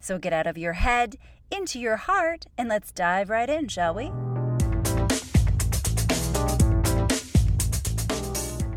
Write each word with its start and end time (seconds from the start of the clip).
So 0.00 0.18
get 0.18 0.32
out 0.32 0.46
of 0.46 0.58
your 0.58 0.74
head, 0.74 1.16
into 1.50 1.78
your 1.78 1.96
heart, 1.96 2.46
and 2.56 2.68
let's 2.68 2.92
dive 2.92 3.30
right 3.30 3.48
in, 3.48 3.68
shall 3.68 3.94
we? 3.94 4.10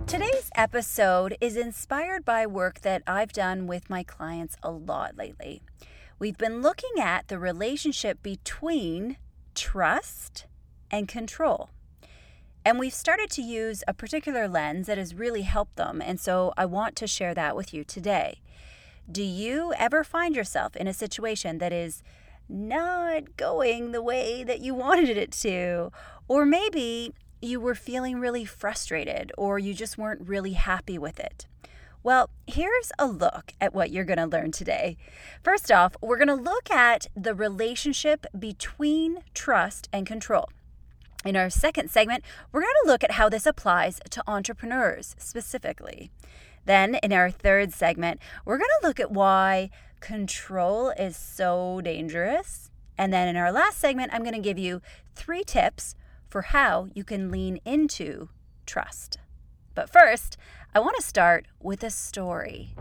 Today's 0.05 0.49
episode 0.55 1.37
is 1.39 1.55
inspired 1.55 2.25
by 2.25 2.45
work 2.45 2.81
that 2.81 3.03
I've 3.05 3.31
done 3.31 3.67
with 3.67 3.89
my 3.89 4.03
clients 4.03 4.57
a 4.63 4.71
lot 4.71 5.15
lately. 5.17 5.61
We've 6.17 6.37
been 6.37 6.61
looking 6.61 6.99
at 6.99 7.27
the 7.27 7.39
relationship 7.39 8.21
between 8.21 9.17
trust 9.55 10.45
and 10.91 11.07
control. 11.07 11.69
And 12.65 12.77
we've 12.77 12.93
started 12.93 13.29
to 13.31 13.41
use 13.41 13.83
a 13.87 13.93
particular 13.93 14.47
lens 14.47 14.87
that 14.87 14.97
has 14.97 15.15
really 15.15 15.43
helped 15.43 15.77
them. 15.77 16.01
And 16.01 16.19
so 16.19 16.53
I 16.57 16.65
want 16.65 16.95
to 16.97 17.07
share 17.07 17.33
that 17.33 17.55
with 17.55 17.73
you 17.73 17.83
today. 17.83 18.41
Do 19.11 19.23
you 19.23 19.73
ever 19.75 20.03
find 20.03 20.35
yourself 20.35 20.75
in 20.75 20.85
a 20.85 20.93
situation 20.93 21.57
that 21.57 21.73
is 21.73 22.03
not 22.47 23.37
going 23.37 23.91
the 23.91 24.03
way 24.03 24.43
that 24.43 24.61
you 24.61 24.75
wanted 24.85 25.17
it 25.17 25.31
to? 25.31 25.91
Or 26.27 26.45
maybe 26.45 27.15
you 27.41 27.59
were 27.59 27.73
feeling 27.73 28.19
really 28.19 28.45
frustrated 28.45 29.31
or 29.35 29.57
you 29.57 29.73
just 29.73 29.97
weren't 29.97 30.27
really 30.27 30.53
happy 30.53 30.99
with 30.99 31.19
it. 31.19 31.47
Well, 32.03 32.29
here's 32.45 32.91
a 32.99 33.07
look 33.07 33.53
at 33.59 33.73
what 33.73 33.89
you're 33.89 34.05
going 34.05 34.19
to 34.19 34.27
learn 34.27 34.51
today. 34.51 34.95
First 35.43 35.71
off, 35.71 35.95
we're 36.01 36.17
going 36.17 36.27
to 36.27 36.35
look 36.35 36.69
at 36.69 37.07
the 37.15 37.33
relationship 37.33 38.27
between 38.37 39.23
trust 39.33 39.89
and 39.91 40.05
control. 40.05 40.49
In 41.25 41.35
our 41.35 41.49
second 41.49 41.89
segment, 41.89 42.23
we're 42.51 42.61
going 42.61 42.73
to 42.83 42.91
look 42.91 43.03
at 43.03 43.11
how 43.11 43.27
this 43.27 43.45
applies 43.45 43.99
to 44.11 44.23
entrepreneurs 44.27 45.15
specifically. 45.17 46.11
Then, 46.65 46.95
in 46.95 47.13
our 47.13 47.31
third 47.31 47.73
segment, 47.73 48.19
we're 48.45 48.57
going 48.57 48.69
to 48.81 48.87
look 48.87 48.99
at 48.99 49.11
why 49.11 49.69
control 49.99 50.89
is 50.89 51.17
so 51.17 51.81
dangerous. 51.81 52.71
And 52.97 53.11
then 53.13 53.27
in 53.27 53.35
our 53.35 53.51
last 53.51 53.79
segment, 53.79 54.13
I'm 54.13 54.23
going 54.23 54.35
to 54.35 54.39
give 54.39 54.59
you 54.59 54.81
three 55.15 55.43
tips 55.43 55.95
for 56.27 56.43
how 56.43 56.87
you 56.93 57.03
can 57.03 57.31
lean 57.31 57.59
into 57.65 58.29
trust. 58.65 59.17
But 59.73 59.89
first, 59.89 60.37
I 60.75 60.79
want 60.79 60.95
to 60.97 61.03
start 61.03 61.47
with 61.59 61.83
a 61.83 61.89
story. 61.89 62.75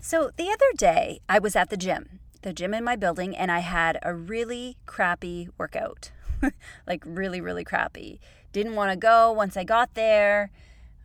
So, 0.00 0.30
the 0.36 0.48
other 0.50 0.72
day, 0.76 1.20
I 1.28 1.38
was 1.38 1.56
at 1.56 1.68
the 1.68 1.76
gym 1.76 2.20
the 2.46 2.52
gym 2.52 2.72
in 2.74 2.84
my 2.84 2.94
building 2.94 3.36
and 3.36 3.50
I 3.50 3.58
had 3.58 3.98
a 4.04 4.14
really 4.14 4.76
crappy 4.86 5.48
workout. 5.58 6.12
like, 6.86 7.02
really, 7.04 7.40
really 7.40 7.64
crappy. 7.64 8.20
Didn't 8.52 8.74
want 8.74 8.90
to 8.90 8.96
go 8.96 9.32
once 9.32 9.56
I 9.56 9.64
got 9.64 9.94
there. 9.94 10.50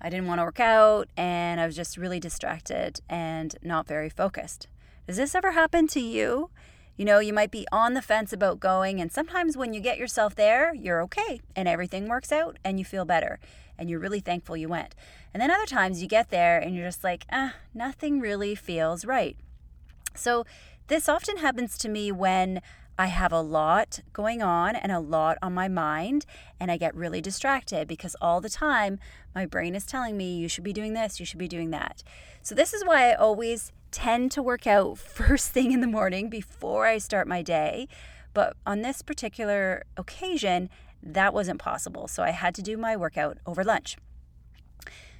I 0.02 0.10
didn't 0.10 0.28
want 0.28 0.40
to 0.40 0.46
work 0.46 0.60
out 0.60 1.10
and 1.16 1.62
I 1.62 1.66
was 1.68 1.76
just 1.76 1.96
really 1.96 2.20
distracted 2.20 3.02
and 3.08 3.56
not 3.62 3.88
very 3.88 4.09
focused. 4.09 4.68
Does 5.06 5.18
this 5.18 5.36
ever 5.36 5.52
happen 5.52 5.88
to 5.90 6.00
you? 6.00 6.50
You 6.97 7.06
know, 7.06 7.20
you 7.20 7.34
might 7.34 7.52
be 7.52 7.68
on 7.72 7.94
the 7.94 8.02
fence 8.02 8.34
about 8.34 8.59
going, 8.59 9.00
and 9.00 9.12
sometimes 9.12 9.58
when 9.58 9.74
you 9.74 9.80
get 9.80 9.97
yourself 9.97 10.36
there, 10.36 10.74
you're 10.74 11.02
okay 11.03 11.41
and 11.56 11.68
everything 11.68 12.08
works 12.08 12.31
out 12.31 12.58
and 12.64 12.78
you 12.80 12.86
feel 12.86 13.06
better 13.06 13.40
and 13.78 13.90
you're 13.90 14.00
really 14.00 14.20
thankful 14.20 14.58
you 14.58 14.68
went. 14.68 14.94
And 15.34 15.41
then 15.41 15.50
other 15.50 15.66
times 15.66 16.02
you 16.02 16.08
get 16.08 16.30
there 16.30 16.59
and 16.59 16.75
you're 16.75 16.88
just 16.88 17.03
like, 17.03 17.25
ah, 17.31 17.56
nothing 17.74 18.20
really 18.20 18.53
feels 18.56 19.06
right. 19.06 19.36
So 20.16 20.46
this 20.88 21.08
often 21.08 21.38
happens 21.38 21.78
to 21.80 21.90
me 21.90 22.12
when 22.12 22.62
I 22.97 23.07
have 23.07 23.31
a 23.31 23.41
lot 23.41 24.02
going 24.13 24.41
on 24.41 24.75
and 24.75 24.91
a 24.91 25.00
lot 25.00 25.38
on 25.41 25.53
my 25.53 25.68
mind, 25.68 26.25
and 26.59 26.72
I 26.72 26.78
get 26.78 26.96
really 26.96 27.22
distracted 27.22 27.88
because 27.88 28.16
all 28.22 28.41
the 28.41 28.50
time 28.50 29.00
my 29.34 29.46
brain 29.46 29.75
is 29.75 29.85
telling 29.85 30.18
me, 30.18 30.38
you 30.38 30.47
should 30.47 30.63
be 30.63 30.74
doing 30.74 30.94
this, 30.94 31.19
you 31.19 31.25
should 31.25 31.40
be 31.40 31.47
doing 31.47 31.72
that. 31.72 32.03
So, 32.41 32.53
this 32.53 32.74
is 32.74 32.84
why 32.85 33.09
I 33.09 33.16
always 33.16 33.72
tend 33.91 34.31
to 34.34 34.44
work 34.44 34.68
out 34.68 34.97
first 34.97 35.52
thing 35.52 35.72
in 35.72 35.81
the 35.81 35.88
morning 35.88 36.29
before 36.29 36.85
I 36.85 36.97
start 36.97 37.28
my 37.28 37.41
day. 37.41 37.88
But 38.34 38.56
on 38.66 38.81
this 38.81 39.02
particular 39.02 39.84
occasion, 39.97 40.69
that 41.03 41.34
wasn't 41.34 41.59
possible. 41.59 42.08
So, 42.08 42.23
I 42.23 42.31
had 42.31 42.53
to 42.56 42.62
do 42.62 42.78
my 42.78 42.96
workout 42.96 43.38
over 43.46 43.63
lunch. 43.63 43.97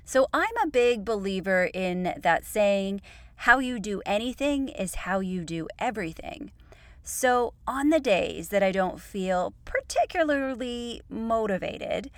So, 0.04 0.28
I'm 0.34 0.56
a 0.64 0.68
big 0.68 1.04
believer 1.06 1.70
in 1.74 2.14
that 2.22 2.46
saying, 2.46 3.02
how 3.42 3.58
you 3.58 3.80
do 3.80 4.04
anything 4.06 4.70
is 4.70 4.94
how 4.94 5.20
you 5.20 5.44
do 5.44 5.68
everything. 5.80 6.52
So, 7.04 7.54
on 7.66 7.90
the 7.90 8.00
days 8.00 8.50
that 8.50 8.62
I 8.62 8.72
don't 8.72 9.02
feel 9.02 9.54
particularly 9.66 11.02
motivated, 11.10 12.12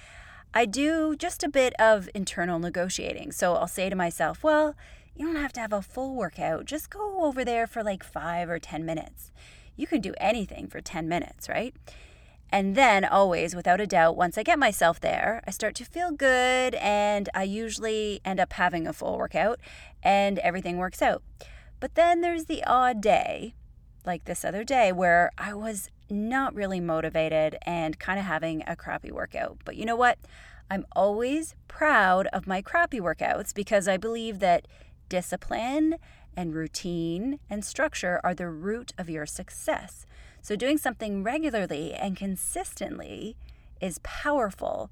I 0.53 0.65
do 0.65 1.15
just 1.15 1.43
a 1.43 1.49
bit 1.49 1.73
of 1.79 2.09
internal 2.13 2.59
negotiating. 2.59 3.31
So, 3.31 3.55
I'll 3.55 3.67
say 3.67 3.89
to 3.89 3.95
myself, 3.95 4.43
well, 4.43 4.75
you 5.15 5.25
don't 5.25 5.41
have 5.41 5.53
to 5.53 5.61
have 5.61 5.73
a 5.73 5.81
full 5.81 6.15
workout. 6.15 6.65
Just 6.65 6.89
go 6.89 7.23
over 7.23 7.45
there 7.45 7.65
for 7.65 7.83
like 7.83 8.03
five 8.03 8.49
or 8.49 8.59
10 8.59 8.85
minutes. 8.85 9.31
You 9.75 9.87
can 9.87 10.01
do 10.01 10.13
anything 10.17 10.67
for 10.67 10.81
10 10.81 11.07
minutes, 11.07 11.47
right? 11.47 11.73
And 12.49 12.75
then, 12.75 13.05
always, 13.05 13.55
without 13.55 13.81
a 13.81 13.87
doubt, 13.87 14.15
once 14.15 14.37
I 14.37 14.43
get 14.43 14.59
myself 14.59 14.99
there, 14.99 15.41
I 15.47 15.51
start 15.51 15.75
to 15.75 15.85
feel 15.85 16.11
good 16.11 16.75
and 16.75 17.29
I 17.33 17.43
usually 17.43 18.21
end 18.23 18.39
up 18.39 18.53
having 18.53 18.85
a 18.85 18.93
full 18.93 19.17
workout 19.17 19.59
and 20.03 20.37
everything 20.39 20.77
works 20.77 21.01
out. 21.01 21.23
But 21.79 21.95
then 21.95 22.21
there's 22.21 22.45
the 22.45 22.63
odd 22.65 23.01
day, 23.01 23.55
like 24.05 24.25
this 24.25 24.43
other 24.45 24.63
day, 24.63 24.91
where 24.91 25.31
I 25.37 25.53
was 25.53 25.89
not 26.09 26.53
really 26.53 26.79
motivated 26.79 27.57
and 27.63 27.99
kind 27.99 28.19
of 28.19 28.25
having 28.25 28.63
a 28.67 28.75
crappy 28.75 29.11
workout. 29.11 29.57
But 29.65 29.75
you 29.75 29.85
know 29.85 29.95
what? 29.95 30.17
I'm 30.69 30.85
always 30.95 31.55
proud 31.67 32.27
of 32.27 32.47
my 32.47 32.61
crappy 32.61 32.99
workouts 32.99 33.53
because 33.53 33.87
I 33.87 33.97
believe 33.97 34.39
that 34.39 34.67
discipline 35.09 35.97
and 36.35 36.55
routine 36.55 37.39
and 37.49 37.63
structure 37.63 38.19
are 38.23 38.33
the 38.33 38.49
root 38.49 38.93
of 38.97 39.09
your 39.09 39.25
success. 39.25 40.05
So, 40.41 40.55
doing 40.55 40.77
something 40.77 41.23
regularly 41.23 41.93
and 41.93 42.17
consistently 42.17 43.37
is 43.79 43.99
powerful, 44.03 44.91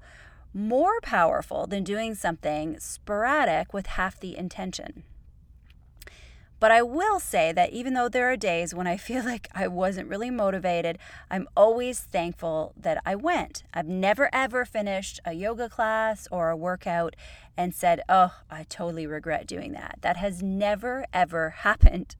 more 0.54 1.00
powerful 1.00 1.66
than 1.66 1.84
doing 1.84 2.14
something 2.14 2.78
sporadic 2.78 3.72
with 3.72 3.86
half 3.86 4.20
the 4.20 4.36
intention. 4.36 5.04
But 6.62 6.70
I 6.70 6.80
will 6.80 7.18
say 7.18 7.50
that 7.50 7.72
even 7.72 7.94
though 7.94 8.08
there 8.08 8.30
are 8.30 8.36
days 8.36 8.72
when 8.72 8.86
I 8.86 8.96
feel 9.08 9.24
like 9.24 9.48
I 9.52 9.66
wasn't 9.66 10.08
really 10.08 10.30
motivated, 10.30 10.96
I'm 11.28 11.48
always 11.56 11.98
thankful 11.98 12.72
that 12.76 13.02
I 13.04 13.16
went. 13.16 13.64
I've 13.74 13.88
never 13.88 14.30
ever 14.32 14.64
finished 14.64 15.18
a 15.24 15.32
yoga 15.32 15.68
class 15.68 16.28
or 16.30 16.50
a 16.50 16.56
workout 16.56 17.16
and 17.56 17.74
said, 17.74 18.02
oh, 18.08 18.36
I 18.48 18.62
totally 18.68 19.08
regret 19.08 19.48
doing 19.48 19.72
that. 19.72 19.98
That 20.02 20.18
has 20.18 20.40
never 20.40 21.04
ever 21.12 21.50
happened. 21.66 22.14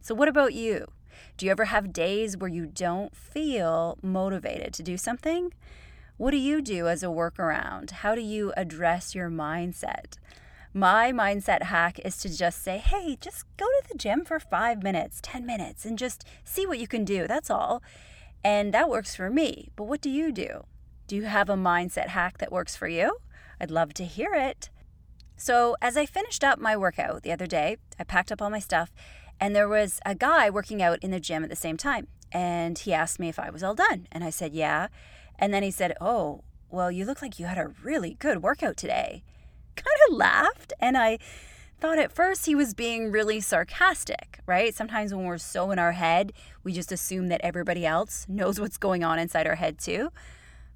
So, 0.00 0.14
what 0.14 0.28
about 0.28 0.54
you? 0.54 0.86
Do 1.36 1.46
you 1.46 1.50
ever 1.50 1.64
have 1.64 1.92
days 1.92 2.36
where 2.36 2.48
you 2.48 2.66
don't 2.66 3.16
feel 3.16 3.98
motivated 4.02 4.72
to 4.74 4.84
do 4.84 4.96
something? 4.96 5.52
What 6.16 6.30
do 6.30 6.36
you 6.36 6.62
do 6.62 6.86
as 6.86 7.02
a 7.02 7.06
workaround? 7.06 7.90
How 7.90 8.14
do 8.14 8.20
you 8.20 8.52
address 8.56 9.16
your 9.16 9.30
mindset? 9.30 10.18
My 10.72 11.10
mindset 11.10 11.64
hack 11.64 11.98
is 12.04 12.16
to 12.18 12.28
just 12.28 12.62
say, 12.62 12.78
hey, 12.78 13.16
just 13.20 13.44
go 13.56 13.66
to 13.66 13.88
the 13.90 13.98
gym 13.98 14.24
for 14.24 14.38
five 14.38 14.84
minutes, 14.84 15.18
10 15.20 15.44
minutes, 15.44 15.84
and 15.84 15.98
just 15.98 16.24
see 16.44 16.64
what 16.64 16.78
you 16.78 16.86
can 16.86 17.04
do. 17.04 17.26
That's 17.26 17.50
all. 17.50 17.82
And 18.44 18.72
that 18.72 18.88
works 18.88 19.16
for 19.16 19.28
me. 19.30 19.70
But 19.74 19.84
what 19.84 20.00
do 20.00 20.08
you 20.08 20.30
do? 20.30 20.64
Do 21.08 21.16
you 21.16 21.24
have 21.24 21.50
a 21.50 21.56
mindset 21.56 22.08
hack 22.08 22.38
that 22.38 22.52
works 22.52 22.76
for 22.76 22.86
you? 22.86 23.18
I'd 23.60 23.72
love 23.72 23.94
to 23.94 24.04
hear 24.04 24.32
it. 24.32 24.70
So, 25.36 25.74
as 25.82 25.96
I 25.96 26.06
finished 26.06 26.44
up 26.44 26.60
my 26.60 26.76
workout 26.76 27.24
the 27.24 27.32
other 27.32 27.46
day, 27.46 27.78
I 27.98 28.04
packed 28.04 28.30
up 28.30 28.40
all 28.40 28.50
my 28.50 28.60
stuff 28.60 28.92
and 29.40 29.56
there 29.56 29.68
was 29.68 29.98
a 30.06 30.14
guy 30.14 30.50
working 30.50 30.80
out 30.82 30.98
in 31.02 31.10
the 31.10 31.18
gym 31.18 31.42
at 31.42 31.50
the 31.50 31.56
same 31.56 31.78
time. 31.78 32.06
And 32.30 32.78
he 32.78 32.92
asked 32.92 33.18
me 33.18 33.28
if 33.28 33.40
I 33.40 33.50
was 33.50 33.64
all 33.64 33.74
done. 33.74 34.06
And 34.12 34.22
I 34.22 34.30
said, 34.30 34.52
yeah. 34.52 34.86
And 35.36 35.52
then 35.52 35.64
he 35.64 35.70
said, 35.72 35.96
oh, 36.00 36.44
well, 36.68 36.92
you 36.92 37.04
look 37.04 37.22
like 37.22 37.40
you 37.40 37.46
had 37.46 37.58
a 37.58 37.72
really 37.82 38.14
good 38.20 38.42
workout 38.42 38.76
today. 38.76 39.24
Kind 39.76 39.96
of 40.08 40.16
laughed. 40.16 40.72
And 40.80 40.96
I 40.96 41.18
thought 41.78 41.98
at 41.98 42.12
first 42.12 42.46
he 42.46 42.54
was 42.54 42.74
being 42.74 43.10
really 43.10 43.40
sarcastic, 43.40 44.40
right? 44.46 44.74
Sometimes 44.74 45.14
when 45.14 45.24
we're 45.24 45.38
so 45.38 45.70
in 45.70 45.78
our 45.78 45.92
head, 45.92 46.32
we 46.62 46.72
just 46.72 46.92
assume 46.92 47.28
that 47.28 47.40
everybody 47.42 47.86
else 47.86 48.26
knows 48.28 48.60
what's 48.60 48.76
going 48.76 49.02
on 49.02 49.18
inside 49.18 49.46
our 49.46 49.54
head 49.54 49.78
too. 49.78 50.10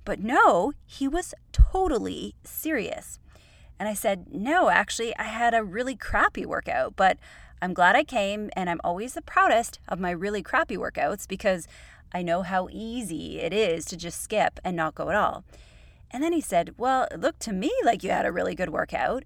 But 0.04 0.20
no, 0.20 0.72
he 0.84 1.08
was 1.08 1.34
totally 1.52 2.34
serious. 2.42 3.18
And 3.78 3.88
I 3.88 3.94
said, 3.94 4.26
No, 4.32 4.70
actually, 4.70 5.16
I 5.16 5.24
had 5.24 5.54
a 5.54 5.64
really 5.64 5.96
crappy 5.96 6.46
workout, 6.46 6.96
but 6.96 7.18
I'm 7.60 7.74
glad 7.74 7.96
I 7.96 8.04
came, 8.04 8.50
and 8.54 8.68
I'm 8.68 8.80
always 8.84 9.14
the 9.14 9.22
proudest 9.22 9.78
of 9.88 9.98
my 9.98 10.10
really 10.10 10.42
crappy 10.42 10.76
workouts 10.76 11.26
because 11.26 11.66
I 12.12 12.22
know 12.22 12.42
how 12.42 12.68
easy 12.70 13.40
it 13.40 13.52
is 13.52 13.84
to 13.86 13.96
just 13.96 14.22
skip 14.22 14.60
and 14.64 14.76
not 14.76 14.94
go 14.94 15.08
at 15.08 15.16
all. 15.16 15.44
And 16.14 16.22
then 16.22 16.32
he 16.32 16.40
said, 16.40 16.74
Well, 16.78 17.08
it 17.10 17.20
looked 17.20 17.40
to 17.40 17.52
me 17.52 17.72
like 17.84 18.04
you 18.04 18.10
had 18.10 18.24
a 18.24 18.30
really 18.30 18.54
good 18.54 18.70
workout. 18.70 19.24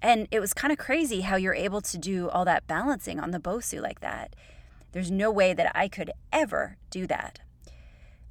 And 0.00 0.26
it 0.30 0.40
was 0.40 0.54
kind 0.54 0.72
of 0.72 0.78
crazy 0.78 1.20
how 1.20 1.36
you're 1.36 1.54
able 1.54 1.82
to 1.82 1.98
do 1.98 2.30
all 2.30 2.46
that 2.46 2.66
balancing 2.66 3.20
on 3.20 3.32
the 3.32 3.38
Bosu 3.38 3.82
like 3.82 4.00
that. 4.00 4.34
There's 4.92 5.10
no 5.10 5.30
way 5.30 5.52
that 5.52 5.70
I 5.74 5.88
could 5.88 6.10
ever 6.32 6.78
do 6.88 7.06
that. 7.06 7.40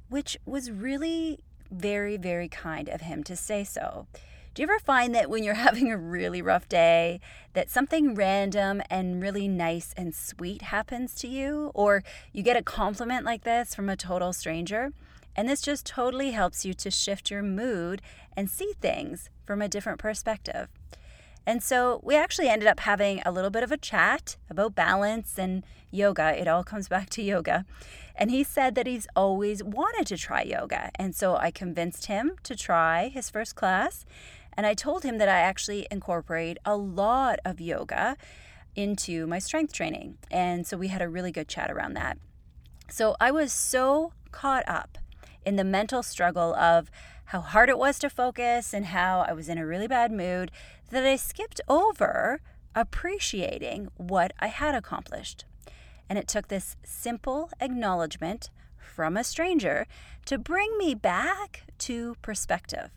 Which 0.08 0.36
was 0.44 0.72
really 0.72 1.38
very, 1.70 2.16
very 2.16 2.48
kind 2.48 2.88
of 2.88 3.02
him 3.02 3.22
to 3.22 3.36
say 3.36 3.62
so. 3.62 4.08
Do 4.52 4.62
you 4.62 4.68
ever 4.68 4.80
find 4.80 5.14
that 5.14 5.30
when 5.30 5.44
you're 5.44 5.54
having 5.68 5.92
a 5.92 5.96
really 5.96 6.42
rough 6.42 6.68
day, 6.68 7.20
that 7.52 7.70
something 7.70 8.16
random 8.16 8.82
and 8.90 9.22
really 9.22 9.46
nice 9.46 9.94
and 9.96 10.12
sweet 10.12 10.62
happens 10.62 11.14
to 11.16 11.28
you? 11.28 11.70
Or 11.72 12.02
you 12.32 12.42
get 12.42 12.56
a 12.56 12.62
compliment 12.62 13.24
like 13.24 13.44
this 13.44 13.76
from 13.76 13.88
a 13.88 13.96
total 13.96 14.32
stranger? 14.32 14.90
And 15.36 15.48
this 15.48 15.60
just 15.60 15.86
totally 15.86 16.30
helps 16.30 16.64
you 16.64 16.74
to 16.74 16.90
shift 16.90 17.30
your 17.30 17.42
mood 17.42 18.02
and 18.36 18.50
see 18.50 18.72
things 18.80 19.30
from 19.44 19.62
a 19.62 19.68
different 19.68 19.98
perspective. 19.98 20.68
And 21.46 21.62
so 21.62 22.00
we 22.02 22.16
actually 22.16 22.48
ended 22.48 22.66
up 22.66 22.80
having 22.80 23.22
a 23.24 23.30
little 23.30 23.50
bit 23.50 23.62
of 23.62 23.70
a 23.70 23.76
chat 23.76 24.36
about 24.50 24.74
balance 24.74 25.38
and 25.38 25.64
yoga. 25.92 26.38
It 26.40 26.48
all 26.48 26.64
comes 26.64 26.88
back 26.94 27.08
to 27.10 27.22
yoga. 27.22 27.64
And 28.16 28.30
he 28.30 28.42
said 28.42 28.74
that 28.74 28.86
he's 28.86 29.06
always 29.14 29.62
wanted 29.62 30.06
to 30.08 30.16
try 30.16 30.42
yoga. 30.42 30.90
And 30.96 31.14
so 31.14 31.36
I 31.36 31.50
convinced 31.50 32.06
him 32.06 32.32
to 32.42 32.56
try 32.56 33.08
his 33.08 33.30
first 33.30 33.54
class. 33.54 34.04
And 34.54 34.66
I 34.66 34.74
told 34.74 35.04
him 35.04 35.18
that 35.18 35.28
I 35.28 35.38
actually 35.38 35.86
incorporate 35.90 36.58
a 36.64 36.76
lot 36.76 37.38
of 37.44 37.60
yoga 37.60 38.16
into 38.74 39.26
my 39.26 39.38
strength 39.38 39.72
training. 39.72 40.18
And 40.30 40.66
so 40.66 40.76
we 40.76 40.88
had 40.88 41.02
a 41.02 41.08
really 41.08 41.30
good 41.30 41.46
chat 41.46 41.70
around 41.70 41.94
that. 41.94 42.18
So 42.90 43.16
I 43.20 43.30
was 43.30 43.52
so 43.52 44.12
caught 44.32 44.64
up 44.68 44.98
in 45.46 45.56
the 45.56 45.64
mental 45.64 46.02
struggle 46.02 46.54
of 46.56 46.90
how 47.26 47.40
hard 47.40 47.68
it 47.68 47.78
was 47.78 47.98
to 48.00 48.10
focus 48.10 48.74
and 48.74 48.86
how 48.86 49.24
I 49.26 49.32
was 49.32 49.48
in 49.48 49.56
a 49.56 49.66
really 49.66 49.86
bad 49.86 50.12
mood 50.12 50.50
that 50.90 51.06
I 51.06 51.16
skipped 51.16 51.60
over 51.68 52.40
appreciating 52.74 53.88
what 53.96 54.32
I 54.38 54.48
had 54.48 54.74
accomplished. 54.74 55.44
And 56.08 56.18
it 56.18 56.28
took 56.28 56.48
this 56.48 56.76
simple 56.84 57.50
acknowledgement 57.60 58.50
from 58.76 59.16
a 59.16 59.24
stranger 59.24 59.86
to 60.26 60.38
bring 60.38 60.76
me 60.76 60.94
back 60.94 61.62
to 61.78 62.16
perspective. 62.22 62.90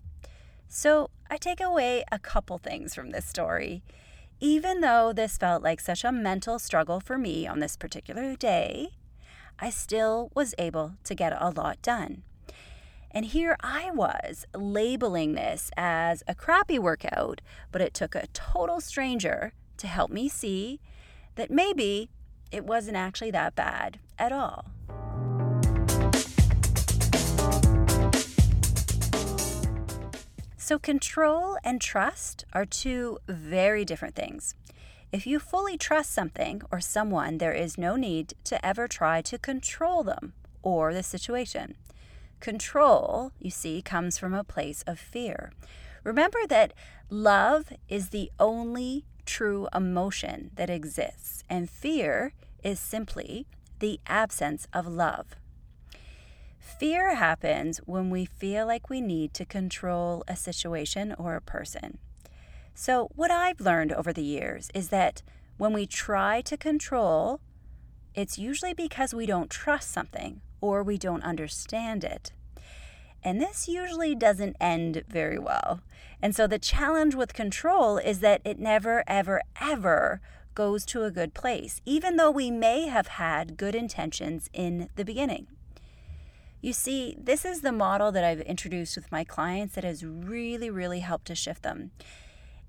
So 0.68 1.10
I 1.30 1.38
take 1.38 1.62
away 1.62 2.04
a 2.12 2.19
couple 2.19 2.57
things 2.57 2.94
from 2.94 3.12
this 3.12 3.25
story. 3.25 3.84
Even 4.40 4.81
though 4.81 5.12
this 5.12 5.38
felt 5.38 5.63
like 5.63 5.80
such 5.80 6.04
a 6.04 6.12
mental 6.12 6.60
struggle 6.60 7.00
for 7.00 7.18
me 7.18 7.48
on 7.48 7.60
this 7.60 7.75
particular 7.75 8.36
day, 8.36 8.90
I 9.60 9.69
still 9.69 10.31
was 10.34 10.56
able 10.57 10.94
to 11.04 11.16
get 11.16 11.34
a 11.38 11.50
lot 11.50 11.81
done. 11.81 12.24
And 13.11 13.25
here 13.25 13.56
I 13.61 13.89
was 13.91 14.45
labeling 14.53 15.33
this 15.33 15.71
as 15.75 16.21
a 16.27 16.35
crappy 16.35 16.77
workout, 16.77 17.41
but 17.71 17.81
it 17.81 17.94
took 17.94 18.13
a 18.13 18.27
total 18.33 18.79
stranger 18.79 19.53
to 19.77 19.88
help 19.88 20.11
me 20.11 20.29
see 20.29 20.79
that 21.35 21.50
maybe 21.50 22.09
it 22.51 22.65
wasn't 22.65 22.97
actually 22.97 23.31
that 23.31 23.56
bad 23.56 24.00
at 24.17 24.31
all. 24.31 24.65
So, 30.57 30.77
control 30.77 31.57
and 31.63 31.81
trust 31.81 32.45
are 32.53 32.65
two 32.65 33.17
very 33.27 33.83
different 33.83 34.13
things. 34.13 34.53
If 35.12 35.25
you 35.25 35.39
fully 35.39 35.79
trust 35.79 36.12
something 36.12 36.62
or 36.71 36.79
someone, 36.79 37.39
there 37.39 37.53
is 37.53 37.75
no 37.75 37.95
need 37.95 38.35
to 38.44 38.63
ever 38.63 38.88
try 38.88 39.23
to 39.23 39.39
control 39.39 40.03
them 40.03 40.33
or 40.62 40.94
the 40.94 41.01
situation. 41.01 41.75
Control, 42.39 43.31
you 43.39 43.51
see, 43.51 43.81
comes 43.81 44.18
from 44.18 44.33
a 44.33 44.44
place 44.44 44.83
of 44.88 44.97
fear. 44.97 45.51
Remember 46.03 46.39
that 46.47 46.74
love 47.09 47.74
is 47.89 48.09
the 48.09 48.31
only 48.39 49.06
true 49.25 49.68
emotion 49.75 50.51
that 50.56 50.69
exists, 50.69 51.44
and 51.50 51.69
fear 51.69 52.33
is 52.63 52.80
simply 52.80 53.45
the 53.80 54.00
absence 54.07 54.68
of 54.74 54.88
love. 54.88 55.36
Fear 56.59 57.15
happens 57.15 57.80
when 57.80 58.09
we 58.09 58.25
feel 58.25 58.65
like 58.65 58.89
we 58.89 59.01
need 59.01 59.33
to 59.33 59.45
control 59.45 60.24
a 60.27 60.36
situation 60.36 61.13
or 61.18 61.36
a 61.36 61.41
person. 61.41 61.97
So, 62.74 63.09
what 63.15 63.31
I've 63.31 63.59
learned 63.59 63.91
over 63.91 64.13
the 64.13 64.24
years 64.24 64.69
is 64.74 64.89
that 64.89 65.21
when 65.57 65.74
we 65.74 65.86
try 65.86 66.39
to 66.41 66.56
control, 66.56 67.41
it's 68.15 68.39
usually 68.39 68.74
because 68.74 69.13
we 69.13 69.25
don't 69.25 69.50
trust 69.50 69.91
something 69.91 70.41
or 70.61 70.83
we 70.83 70.97
don't 70.97 71.23
understand 71.23 72.03
it. 72.03 72.31
And 73.23 73.41
this 73.41 73.67
usually 73.67 74.15
doesn't 74.15 74.56
end 74.59 75.03
very 75.07 75.38
well. 75.38 75.81
And 76.21 76.35
so 76.35 76.47
the 76.47 76.59
challenge 76.59 77.15
with 77.15 77.33
control 77.33 77.97
is 77.97 78.19
that 78.19 78.41
it 78.45 78.59
never, 78.59 79.03
ever, 79.07 79.41
ever 79.59 80.21
goes 80.56 80.85
to 80.85 81.03
a 81.03 81.11
good 81.11 81.33
place, 81.33 81.81
even 81.85 82.17
though 82.17 82.31
we 82.31 82.51
may 82.51 82.88
have 82.88 83.07
had 83.07 83.57
good 83.57 83.75
intentions 83.75 84.50
in 84.53 84.89
the 84.95 85.06
beginning. 85.06 85.47
You 86.62 86.73
see, 86.73 87.15
this 87.17 87.45
is 87.45 87.62
the 87.62 87.71
model 87.71 88.12
that 88.12 88.25
I've 88.25 88.41
introduced 88.41 88.97
with 88.97 89.12
my 89.12 89.23
clients 89.23 89.75
that 89.75 89.85
has 89.85 90.03
really, 90.03 90.69
really 90.69 91.00
helped 91.00 91.27
to 91.27 91.35
shift 91.35 91.63
them. 91.63 91.91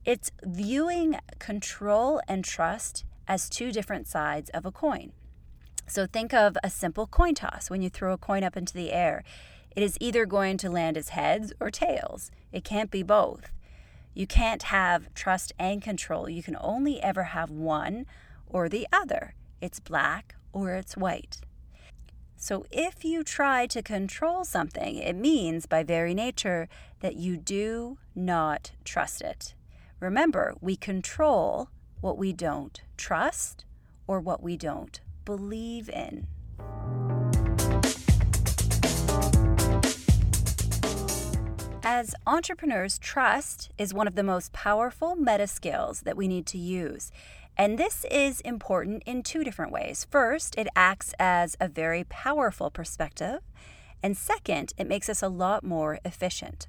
It's 0.05 0.31
viewing 0.45 1.19
control 1.41 2.21
and 2.29 2.45
trust 2.45 3.05
as 3.27 3.51
two 3.51 3.73
different 3.73 4.07
sides 4.07 4.51
of 4.51 4.65
a 4.65 4.71
coin. 4.71 5.13
So 5.91 6.07
think 6.07 6.33
of 6.33 6.57
a 6.63 6.71
simple 6.71 7.09
coin 7.09 7.35
toss 7.35 7.69
when 7.69 7.83
you 7.83 7.91
throw 7.91 8.13
a 8.13 8.17
coin 8.17 8.45
up 8.45 8.57
into 8.57 8.75
the 8.75 8.93
air. 8.93 9.25
It 9.75 9.83
is 9.83 9.97
either 9.99 10.25
going 10.25 10.57
to 10.59 10.71
land 10.71 10.97
as 10.97 11.09
heads 11.09 11.53
or 11.59 11.69
tails. 11.69 12.31
It 12.53 12.63
can't 12.63 12.93
be 12.93 13.03
both. 13.03 13.51
You 14.15 14.29
can't 14.29 14.63
have 14.63 15.13
trust 15.15 15.53
and 15.59 15.83
control. 15.83 16.29
You 16.29 16.45
can 16.45 16.57
only 16.61 17.03
ever 17.03 17.25
have 17.25 17.51
one 17.51 18.07
or 18.47 18.69
the 18.69 18.87
other. 18.93 19.35
It's 19.61 19.81
black 19.81 20.37
or 20.53 20.75
it's 20.75 20.97
white. 20.97 21.39
So 22.37 22.67
if 22.71 23.05
you 23.05 23.25
try 23.25 23.67
to 23.67 23.83
control 23.83 24.45
something, 24.45 24.95
it 24.95 25.17
means 25.17 25.67
by 25.67 25.83
very 25.83 26.15
nature 26.15 26.69
that 27.01 27.17
you 27.17 27.37
do 27.37 27.99
not 28.15 28.71
trust 28.85 29.23
it. 29.23 29.57
Remember, 29.99 30.55
we 30.61 30.77
control 30.77 31.69
what 32.01 32.17
we 32.17 32.33
don't 32.33 32.81
trust 32.97 33.65
or 34.07 34.21
what 34.21 34.41
we 34.41 34.57
don't 34.57 35.01
believe 35.25 35.89
in. 35.89 36.27
As 41.83 42.15
entrepreneurs, 42.27 42.99
trust 42.99 43.71
is 43.79 43.95
one 43.95 44.07
of 44.07 44.15
the 44.15 44.23
most 44.23 44.53
powerful 44.53 45.17
meta 45.17 45.47
skills 45.47 46.03
that 46.03 46.17
we 46.17 46.29
need 46.29 46.47
to 46.47 46.59
use. 46.59 47.11
And 47.57 47.79
this 47.79 48.05
is 48.11 48.41
important 48.41 49.03
in 49.07 49.23
two 49.23 49.45
different 49.45 49.73
ways. 49.73 50.07
First, 50.11 50.57
it 50.57 50.69
acts 50.77 51.15
as 51.19 51.57
a 51.61 51.69
very 51.69 52.05
powerful 52.05 52.71
perspective. 52.71 53.41
And 54.03 54.17
second, 54.17 54.73
it 54.79 54.87
makes 54.87 55.09
us 55.09 55.23
a 55.23 55.29
lot 55.29 55.65
more 55.65 55.99
efficient. 56.05 56.69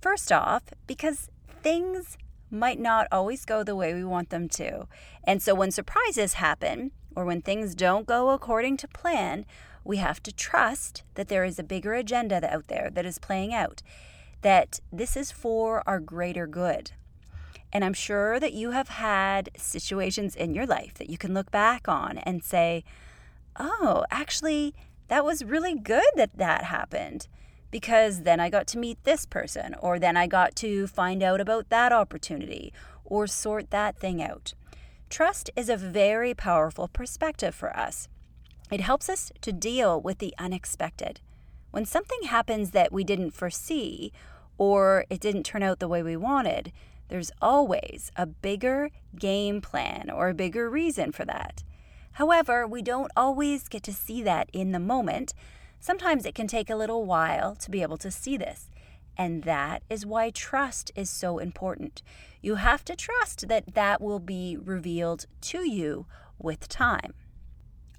First 0.00 0.32
off, 0.32 0.64
because 0.86 1.30
things 1.62 2.18
might 2.50 2.80
not 2.80 3.08
always 3.12 3.44
go 3.44 3.62
the 3.62 3.76
way 3.76 3.94
we 3.94 4.04
want 4.04 4.30
them 4.30 4.48
to. 4.48 4.86
And 5.24 5.42
so 5.42 5.54
when 5.54 5.70
surprises 5.70 6.34
happen 6.34 6.92
or 7.14 7.24
when 7.24 7.42
things 7.42 7.74
don't 7.74 8.06
go 8.06 8.30
according 8.30 8.76
to 8.78 8.88
plan, 8.88 9.44
we 9.84 9.96
have 9.96 10.22
to 10.22 10.32
trust 10.32 11.02
that 11.14 11.28
there 11.28 11.44
is 11.44 11.58
a 11.58 11.64
bigger 11.64 11.94
agenda 11.94 12.46
out 12.52 12.68
there 12.68 12.90
that 12.92 13.06
is 13.06 13.18
playing 13.18 13.54
out, 13.54 13.82
that 14.42 14.80
this 14.92 15.16
is 15.16 15.32
for 15.32 15.82
our 15.86 16.00
greater 16.00 16.46
good. 16.46 16.92
And 17.72 17.84
I'm 17.84 17.94
sure 17.94 18.40
that 18.40 18.52
you 18.52 18.70
have 18.70 18.88
had 18.88 19.50
situations 19.56 20.34
in 20.34 20.54
your 20.54 20.66
life 20.66 20.94
that 20.94 21.10
you 21.10 21.18
can 21.18 21.34
look 21.34 21.50
back 21.50 21.88
on 21.88 22.18
and 22.18 22.42
say, 22.42 22.84
oh, 23.58 24.04
actually, 24.10 24.74
that 25.08 25.24
was 25.24 25.44
really 25.44 25.74
good 25.74 26.04
that 26.16 26.36
that 26.36 26.64
happened 26.64 27.28
because 27.70 28.22
then 28.22 28.40
I 28.40 28.48
got 28.48 28.66
to 28.68 28.78
meet 28.78 29.02
this 29.04 29.26
person, 29.26 29.74
or 29.78 29.98
then 29.98 30.16
I 30.16 30.26
got 30.26 30.56
to 30.56 30.86
find 30.86 31.22
out 31.22 31.40
about 31.40 31.68
that 31.68 31.92
opportunity, 31.92 32.72
or 33.04 33.26
sort 33.26 33.70
that 33.70 33.98
thing 33.98 34.22
out. 34.22 34.54
Trust 35.08 35.50
is 35.56 35.68
a 35.68 35.76
very 35.76 36.34
powerful 36.34 36.88
perspective 36.88 37.54
for 37.54 37.76
us. 37.76 38.08
It 38.70 38.80
helps 38.80 39.08
us 39.08 39.32
to 39.40 39.52
deal 39.52 40.00
with 40.00 40.18
the 40.18 40.34
unexpected. 40.38 41.20
When 41.70 41.84
something 41.84 42.24
happens 42.24 42.72
that 42.72 42.92
we 42.92 43.04
didn't 43.04 43.32
foresee, 43.32 44.12
or 44.58 45.04
it 45.08 45.20
didn't 45.20 45.44
turn 45.44 45.62
out 45.62 45.78
the 45.78 45.88
way 45.88 46.02
we 46.02 46.16
wanted, 46.16 46.72
there's 47.08 47.32
always 47.40 48.12
a 48.16 48.26
bigger 48.26 48.90
game 49.18 49.60
plan 49.60 50.10
or 50.10 50.28
a 50.28 50.34
bigger 50.34 50.68
reason 50.68 51.12
for 51.12 51.24
that. 51.24 51.62
However, 52.12 52.66
we 52.66 52.82
don't 52.82 53.12
always 53.16 53.68
get 53.68 53.82
to 53.84 53.92
see 53.92 54.22
that 54.22 54.50
in 54.52 54.72
the 54.72 54.80
moment 54.80 55.32
Sometimes 55.80 56.26
it 56.26 56.34
can 56.34 56.46
take 56.46 56.70
a 56.70 56.76
little 56.76 57.04
while 57.04 57.54
to 57.56 57.70
be 57.70 57.82
able 57.82 57.98
to 57.98 58.10
see 58.10 58.36
this. 58.36 58.70
And 59.16 59.44
that 59.44 59.82
is 59.88 60.06
why 60.06 60.30
trust 60.30 60.90
is 60.94 61.10
so 61.10 61.38
important. 61.38 62.02
You 62.40 62.56
have 62.56 62.84
to 62.84 62.96
trust 62.96 63.48
that 63.48 63.74
that 63.74 64.00
will 64.00 64.20
be 64.20 64.56
revealed 64.56 65.26
to 65.42 65.68
you 65.68 66.06
with 66.38 66.68
time. 66.68 67.14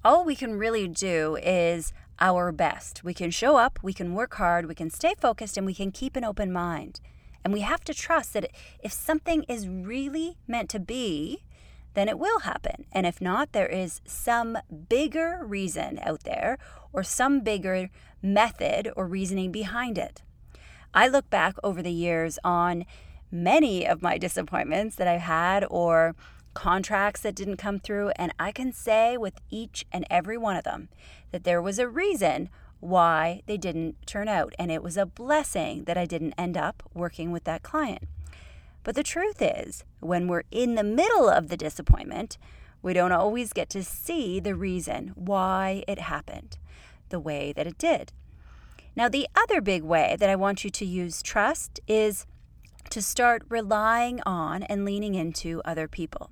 All 0.02 0.24
we 0.24 0.34
can 0.34 0.56
really 0.56 0.88
do 0.88 1.36
is 1.36 1.92
our 2.18 2.52
best. 2.52 3.04
We 3.04 3.14
can 3.14 3.30
show 3.30 3.56
up, 3.56 3.78
we 3.82 3.92
can 3.92 4.14
work 4.14 4.34
hard, 4.34 4.66
we 4.66 4.74
can 4.74 4.90
stay 4.90 5.14
focused, 5.20 5.56
and 5.56 5.66
we 5.66 5.74
can 5.74 5.90
keep 5.90 6.16
an 6.16 6.24
open 6.24 6.52
mind. 6.52 7.00
And 7.44 7.52
we 7.52 7.60
have 7.60 7.84
to 7.84 7.94
trust 7.94 8.32
that 8.34 8.50
if 8.82 8.92
something 8.92 9.44
is 9.44 9.68
really 9.68 10.36
meant 10.46 10.70
to 10.70 10.80
be, 10.80 11.44
then 11.94 12.08
it 12.08 12.18
will 12.18 12.40
happen. 12.40 12.86
And 12.92 13.06
if 13.06 13.20
not, 13.20 13.52
there 13.52 13.66
is 13.66 14.00
some 14.06 14.58
bigger 14.88 15.40
reason 15.44 15.98
out 16.02 16.24
there 16.24 16.58
or 16.92 17.02
some 17.02 17.40
bigger 17.40 17.90
method 18.22 18.90
or 18.96 19.06
reasoning 19.06 19.50
behind 19.50 19.98
it. 19.98 20.22
I 20.92 21.08
look 21.08 21.30
back 21.30 21.56
over 21.62 21.82
the 21.82 21.92
years 21.92 22.38
on 22.44 22.84
many 23.30 23.86
of 23.86 24.02
my 24.02 24.18
disappointments 24.18 24.96
that 24.96 25.08
I've 25.08 25.20
had 25.20 25.64
or 25.70 26.14
contracts 26.54 27.20
that 27.20 27.34
didn't 27.34 27.56
come 27.56 27.78
through, 27.78 28.10
and 28.16 28.32
I 28.38 28.52
can 28.52 28.72
say 28.72 29.16
with 29.16 29.40
each 29.50 29.84
and 29.92 30.04
every 30.10 30.36
one 30.36 30.56
of 30.56 30.64
them 30.64 30.88
that 31.30 31.44
there 31.44 31.62
was 31.62 31.78
a 31.78 31.88
reason 31.88 32.50
why 32.80 33.42
they 33.46 33.56
didn't 33.56 34.06
turn 34.06 34.26
out, 34.26 34.54
and 34.58 34.70
it 34.70 34.82
was 34.82 34.96
a 34.96 35.06
blessing 35.06 35.84
that 35.84 35.98
I 35.98 36.06
didn't 36.06 36.34
end 36.38 36.56
up 36.56 36.82
working 36.94 37.30
with 37.30 37.44
that 37.44 37.62
client. 37.62 38.08
But 38.82 38.94
the 38.94 39.02
truth 39.02 39.42
is, 39.42 39.84
when 40.00 40.26
we're 40.26 40.44
in 40.50 40.74
the 40.74 40.82
middle 40.82 41.28
of 41.28 41.48
the 41.48 41.56
disappointment, 41.56 42.38
we 42.82 42.94
don't 42.94 43.12
always 43.12 43.52
get 43.52 43.68
to 43.70 43.84
see 43.84 44.40
the 44.40 44.54
reason 44.54 45.12
why 45.14 45.84
it 45.86 45.98
happened 45.98 46.56
the 47.10 47.20
way 47.20 47.52
that 47.52 47.66
it 47.66 47.76
did. 47.76 48.12
Now, 48.96 49.08
the 49.08 49.28
other 49.36 49.60
big 49.60 49.82
way 49.82 50.16
that 50.18 50.30
I 50.30 50.36
want 50.36 50.64
you 50.64 50.70
to 50.70 50.86
use 50.86 51.22
trust 51.22 51.80
is 51.86 52.26
to 52.90 53.02
start 53.02 53.42
relying 53.48 54.20
on 54.24 54.62
and 54.62 54.84
leaning 54.84 55.14
into 55.14 55.60
other 55.64 55.86
people. 55.86 56.30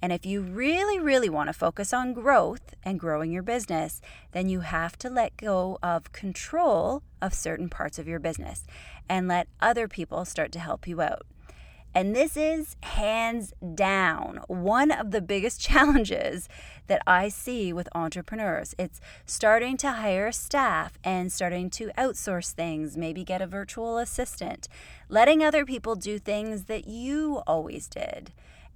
And 0.00 0.12
if 0.12 0.26
you 0.26 0.42
really, 0.42 0.98
really 0.98 1.30
want 1.30 1.48
to 1.48 1.54
focus 1.54 1.92
on 1.92 2.12
growth 2.12 2.74
and 2.82 3.00
growing 3.00 3.32
your 3.32 3.42
business, 3.42 4.00
then 4.32 4.48
you 4.48 4.60
have 4.60 4.98
to 4.98 5.08
let 5.08 5.36
go 5.36 5.78
of 5.82 6.12
control 6.12 7.02
of 7.22 7.32
certain 7.32 7.70
parts 7.70 7.98
of 7.98 8.06
your 8.06 8.18
business 8.18 8.66
and 9.08 9.28
let 9.28 9.48
other 9.60 9.88
people 9.88 10.24
start 10.24 10.52
to 10.52 10.58
help 10.58 10.86
you 10.86 11.00
out. 11.00 11.26
And 11.94 12.14
this 12.14 12.36
is 12.36 12.74
hands 12.82 13.52
down 13.74 14.40
one 14.48 14.90
of 14.90 15.12
the 15.12 15.20
biggest 15.20 15.60
challenges 15.68 16.48
that 16.88 17.02
I 17.06 17.28
see 17.28 17.72
with 17.72 17.88
entrepreneurs. 17.94 18.74
It's 18.78 19.00
starting 19.24 19.76
to 19.78 19.92
hire 19.92 20.32
staff 20.32 20.98
and 21.04 21.32
starting 21.32 21.70
to 21.70 21.92
outsource 21.96 22.50
things, 22.50 22.96
maybe 22.96 23.22
get 23.22 23.40
a 23.40 23.46
virtual 23.46 23.98
assistant, 23.98 24.66
letting 25.08 25.44
other 25.44 25.64
people 25.64 25.94
do 25.94 26.18
things 26.18 26.64
that 26.64 26.88
you 26.88 27.42
always 27.46 27.86
did. 27.86 28.32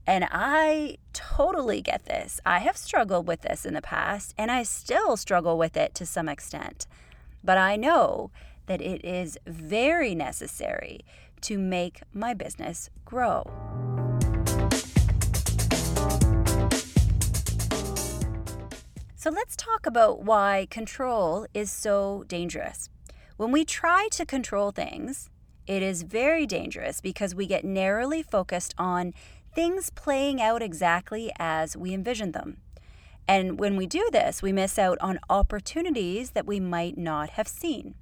And 0.06 0.26
I 0.30 0.98
totally 1.12 1.82
get 1.82 2.04
this. 2.04 2.40
I 2.46 2.60
have 2.60 2.76
struggled 2.76 3.26
with 3.26 3.42
this 3.42 3.66
in 3.66 3.74
the 3.74 3.82
past, 3.82 4.32
and 4.38 4.50
I 4.50 4.62
still 4.62 5.18
struggle 5.18 5.58
with 5.58 5.76
it 5.76 5.94
to 5.96 6.06
some 6.06 6.28
extent. 6.30 6.86
But 7.44 7.58
I 7.58 7.76
know 7.76 8.30
that 8.66 8.80
it 8.80 9.04
is 9.04 9.38
very 9.46 10.14
necessary 10.14 11.00
to 11.42 11.58
make 11.58 12.00
my 12.12 12.34
business 12.34 12.90
grow. 13.04 13.44
So 19.16 19.30
let's 19.30 19.56
talk 19.56 19.84
about 19.84 20.22
why 20.22 20.68
control 20.70 21.46
is 21.52 21.72
so 21.72 22.24
dangerous. 22.28 22.88
When 23.36 23.52
we 23.52 23.64
try 23.64 24.08
to 24.12 24.24
control 24.24 24.70
things, 24.70 25.28
it 25.66 25.82
is 25.82 26.02
very 26.02 26.46
dangerous 26.46 27.00
because 27.00 27.34
we 27.34 27.46
get 27.46 27.64
narrowly 27.64 28.22
focused 28.22 28.74
on 28.78 29.12
things 29.54 29.90
playing 29.90 30.40
out 30.40 30.62
exactly 30.62 31.30
as 31.38 31.76
we 31.76 31.92
envision 31.92 32.32
them. 32.32 32.58
And 33.26 33.58
when 33.58 33.76
we 33.76 33.86
do 33.86 34.08
this, 34.10 34.40
we 34.40 34.52
miss 34.52 34.78
out 34.78 34.96
on 35.00 35.18
opportunities 35.28 36.30
that 36.30 36.46
we 36.46 36.58
might 36.58 36.96
not 36.96 37.30
have 37.30 37.46
seen. 37.48 37.96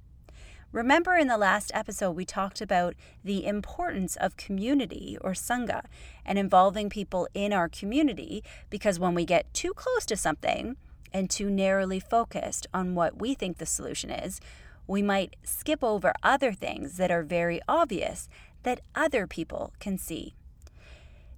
Remember 0.77 1.15
in 1.15 1.27
the 1.27 1.39
last 1.39 1.71
episode, 1.73 2.11
we 2.11 2.23
talked 2.23 2.61
about 2.61 2.93
the 3.23 3.47
importance 3.47 4.15
of 4.15 4.37
community 4.37 5.17
or 5.21 5.31
Sangha 5.31 5.85
and 6.23 6.37
involving 6.37 6.87
people 6.87 7.27
in 7.33 7.51
our 7.51 7.67
community 7.67 8.43
because 8.69 8.99
when 8.99 9.15
we 9.15 9.25
get 9.25 9.51
too 9.55 9.73
close 9.73 10.05
to 10.05 10.15
something 10.15 10.77
and 11.11 11.31
too 11.31 11.49
narrowly 11.49 11.99
focused 11.99 12.67
on 12.75 12.93
what 12.93 13.19
we 13.19 13.33
think 13.33 13.57
the 13.57 13.65
solution 13.65 14.11
is, 14.11 14.39
we 14.85 15.01
might 15.01 15.35
skip 15.41 15.83
over 15.83 16.13
other 16.21 16.53
things 16.53 16.97
that 16.97 17.09
are 17.09 17.23
very 17.23 17.59
obvious 17.67 18.29
that 18.61 18.81
other 18.93 19.25
people 19.25 19.73
can 19.79 19.97
see. 19.97 20.35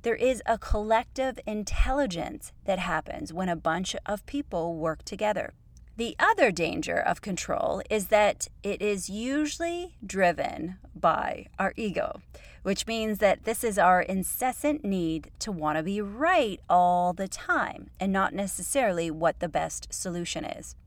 There 0.01 0.15
is 0.15 0.43
a 0.45 0.57
collective 0.57 1.39
intelligence 1.47 2.51
that 2.65 2.79
happens 2.79 3.31
when 3.31 3.47
a 3.47 3.55
bunch 3.55 3.95
of 4.05 4.25
people 4.25 4.75
work 4.75 5.05
together. 5.05 5.53
The 5.99 6.15
other 6.17 6.49
danger 6.49 6.95
of 6.95 7.21
control 7.21 7.81
is 7.89 8.07
that 8.07 8.47
it 8.63 8.81
is 8.81 9.09
usually 9.09 9.97
driven 10.05 10.77
by 10.95 11.47
our 11.59 11.73
ego, 11.75 12.21
which 12.63 12.87
means 12.87 13.17
that 13.17 13.43
this 13.43 13.65
is 13.65 13.77
our 13.77 14.01
incessant 14.01 14.85
need 14.85 15.29
to 15.39 15.51
want 15.51 15.77
to 15.77 15.83
be 15.83 15.99
right 15.99 16.61
all 16.69 17.11
the 17.11 17.27
time 17.27 17.89
and 17.99 18.13
not 18.13 18.33
necessarily 18.33 19.11
what 19.11 19.41
the 19.41 19.49
best 19.49 19.93
solution 19.93 20.45
is. 20.45 20.77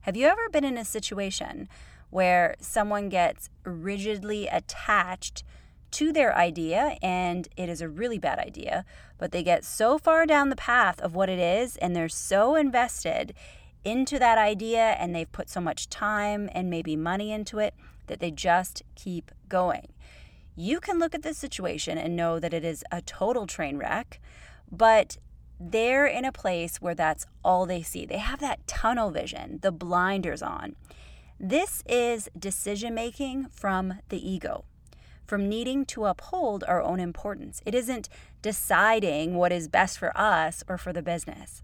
Have 0.00 0.16
you 0.16 0.26
ever 0.26 0.48
been 0.48 0.64
in 0.64 0.78
a 0.78 0.84
situation 0.84 1.68
where 2.10 2.56
someone 2.58 3.08
gets 3.08 3.48
rigidly 3.62 4.48
attached 4.48 5.44
to 5.92 6.12
their 6.12 6.36
idea 6.36 6.96
and 7.00 7.46
it 7.56 7.68
is 7.68 7.80
a 7.80 7.88
really 7.88 8.18
bad 8.18 8.40
idea, 8.40 8.84
but 9.16 9.30
they 9.30 9.44
get 9.44 9.64
so 9.64 9.96
far 9.96 10.26
down 10.26 10.48
the 10.48 10.56
path 10.56 11.00
of 11.00 11.14
what 11.14 11.28
it 11.28 11.38
is 11.38 11.76
and 11.76 11.94
they're 11.94 12.08
so 12.08 12.56
invested 12.56 13.32
into 13.86 14.18
that 14.18 14.36
idea 14.36 14.96
and 14.98 15.14
they've 15.14 15.30
put 15.30 15.48
so 15.48 15.60
much 15.60 15.88
time 15.88 16.50
and 16.52 16.68
maybe 16.68 16.96
money 16.96 17.30
into 17.30 17.60
it 17.60 17.72
that 18.08 18.18
they 18.18 18.32
just 18.32 18.82
keep 18.96 19.30
going. 19.48 19.92
You 20.56 20.80
can 20.80 20.98
look 20.98 21.14
at 21.14 21.22
this 21.22 21.38
situation 21.38 21.96
and 21.96 22.16
know 22.16 22.40
that 22.40 22.52
it 22.52 22.64
is 22.64 22.82
a 22.90 23.00
total 23.00 23.46
train 23.46 23.78
wreck, 23.78 24.20
but 24.72 25.18
they're 25.60 26.06
in 26.06 26.24
a 26.24 26.32
place 26.32 26.78
where 26.80 26.96
that's 26.96 27.26
all 27.44 27.64
they 27.64 27.82
see. 27.82 28.04
They 28.04 28.18
have 28.18 28.40
that 28.40 28.66
tunnel 28.66 29.10
vision, 29.10 29.60
the 29.62 29.72
blinders 29.72 30.42
on. 30.42 30.74
This 31.38 31.84
is 31.86 32.28
decision 32.36 32.92
making 32.92 33.46
from 33.52 34.00
the 34.08 34.28
ego, 34.28 34.64
from 35.26 35.48
needing 35.48 35.84
to 35.86 36.06
uphold 36.06 36.64
our 36.66 36.82
own 36.82 36.98
importance. 36.98 37.62
It 37.64 37.74
isn't 37.74 38.08
deciding 38.42 39.36
what 39.36 39.52
is 39.52 39.68
best 39.68 39.96
for 39.96 40.16
us 40.18 40.64
or 40.68 40.76
for 40.76 40.92
the 40.92 41.02
business. 41.02 41.62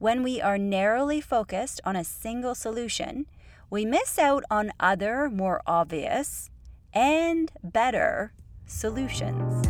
When 0.00 0.22
we 0.22 0.40
are 0.40 0.58
narrowly 0.58 1.20
focused 1.20 1.80
on 1.84 1.96
a 1.96 2.04
single 2.04 2.54
solution, 2.54 3.26
we 3.68 3.84
miss 3.84 4.16
out 4.16 4.44
on 4.48 4.70
other, 4.78 5.28
more 5.28 5.60
obvious 5.66 6.50
and 6.94 7.50
better 7.64 8.32
solutions. 8.64 9.66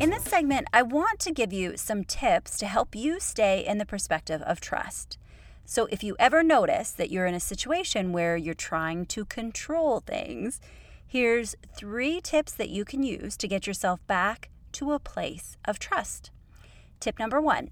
In 0.00 0.10
this 0.10 0.24
segment, 0.24 0.66
I 0.72 0.82
want 0.82 1.20
to 1.20 1.30
give 1.30 1.52
you 1.52 1.76
some 1.76 2.02
tips 2.02 2.58
to 2.58 2.66
help 2.66 2.96
you 2.96 3.20
stay 3.20 3.64
in 3.64 3.78
the 3.78 3.86
perspective 3.86 4.42
of 4.42 4.60
trust. 4.60 5.16
So, 5.64 5.86
if 5.92 6.02
you 6.02 6.16
ever 6.18 6.42
notice 6.42 6.90
that 6.90 7.12
you're 7.12 7.26
in 7.26 7.34
a 7.34 7.40
situation 7.40 8.10
where 8.10 8.36
you're 8.36 8.54
trying 8.54 9.06
to 9.06 9.24
control 9.24 10.00
things, 10.00 10.60
here's 11.06 11.54
three 11.76 12.20
tips 12.20 12.52
that 12.54 12.70
you 12.70 12.84
can 12.84 13.04
use 13.04 13.36
to 13.36 13.46
get 13.46 13.68
yourself 13.68 14.04
back 14.08 14.50
to 14.72 14.92
a 14.92 14.98
place 14.98 15.56
of 15.64 15.78
trust. 15.78 16.30
Tip 17.00 17.18
number 17.18 17.40
one 17.40 17.70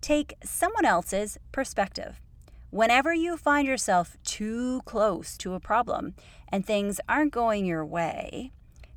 take 0.00 0.34
someone 0.44 0.84
else's 0.84 1.38
perspective. 1.50 2.20
Whenever 2.70 3.14
you 3.14 3.36
find 3.36 3.66
yourself 3.66 4.16
too 4.24 4.82
close 4.84 5.36
to 5.38 5.54
a 5.54 5.60
problem 5.60 6.14
and 6.48 6.64
things 6.64 7.00
aren't 7.08 7.32
going 7.32 7.64
your 7.64 7.84
way, 7.84 8.52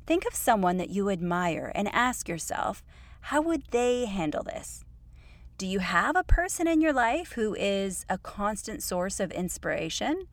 think 0.06 0.26
of 0.26 0.34
someone 0.34 0.76
that 0.76 0.90
you 0.90 1.08
admire 1.08 1.72
and 1.74 1.88
ask 1.92 2.28
yourself, 2.28 2.84
how 3.26 3.40
would 3.40 3.64
they 3.70 4.04
handle 4.04 4.42
this? 4.42 4.84
Do 5.58 5.66
you 5.66 5.78
have 5.78 6.16
a 6.16 6.24
person 6.24 6.66
in 6.66 6.80
your 6.80 6.92
life 6.92 7.32
who 7.32 7.54
is 7.54 8.04
a 8.08 8.18
constant 8.18 8.82
source 8.82 9.20
of 9.20 9.30
inspiration? 9.30 10.26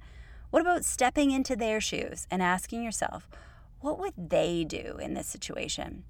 What 0.49 0.61
about 0.61 0.83
stepping 0.83 1.31
into 1.31 1.55
their 1.55 1.79
shoes 1.79 2.27
and 2.31 2.41
asking 2.41 2.83
yourself, 2.83 3.29
what 3.79 3.99
would 3.99 4.13
they 4.17 4.63
do 4.63 4.97
in 4.99 5.13
this 5.13 5.27
situation? 5.27 6.03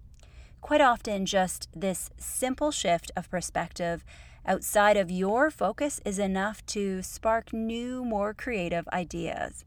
Quite 0.61 0.81
often 0.81 1.25
just 1.25 1.67
this 1.75 2.09
simple 2.17 2.71
shift 2.71 3.11
of 3.15 3.29
perspective 3.29 4.03
outside 4.45 4.97
of 4.97 5.11
your 5.11 5.51
focus 5.51 6.01
is 6.05 6.19
enough 6.19 6.65
to 6.67 7.01
spark 7.03 7.53
new, 7.53 8.03
more 8.03 8.33
creative 8.33 8.87
ideas 8.89 9.65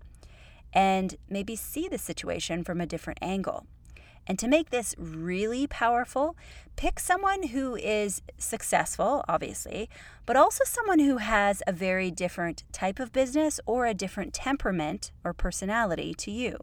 and 0.73 1.17
maybe 1.29 1.55
see 1.55 1.89
the 1.89 1.99
situation 1.99 2.65
from 2.65 2.81
a 2.81 2.87
different 2.87 3.19
angle. 3.21 3.67
And 4.27 4.39
to 4.39 4.49
make 4.49 4.71
this 4.71 4.95
really 4.99 5.67
powerful, 5.67 6.37
pick 6.77 7.01
someone 7.01 7.49
who 7.49 7.75
is 7.75 8.23
successful, 8.39 9.25
obviously, 9.29 9.91
but 10.27 10.37
also 10.37 10.65
someone 10.65 11.01
who 11.01 11.17
has 11.17 11.63
a 11.67 11.73
very 11.73 12.11
different 12.11 12.63
type 12.73 13.01
of 13.01 13.13
business 13.13 13.59
or 13.67 13.87
a 13.87 13.95
different 13.95 14.33
temperament 14.33 15.11
or 15.25 15.33
personality 15.33 16.15
to 16.15 16.31
you. 16.31 16.57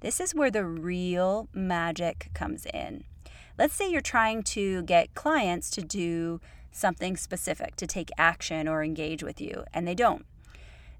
This 0.00 0.18
is 0.18 0.34
where 0.34 0.50
the 0.50 0.64
real 0.64 1.48
magic 1.54 2.30
comes 2.34 2.66
in. 2.66 3.04
Let's 3.60 3.74
say 3.74 3.90
you're 3.90 4.00
trying 4.00 4.42
to 4.44 4.80
get 4.84 5.14
clients 5.14 5.68
to 5.72 5.82
do 5.82 6.40
something 6.72 7.14
specific, 7.18 7.76
to 7.76 7.86
take 7.86 8.08
action 8.16 8.66
or 8.66 8.82
engage 8.82 9.22
with 9.22 9.38
you, 9.38 9.64
and 9.74 9.86
they 9.86 9.94
don't 9.94 10.24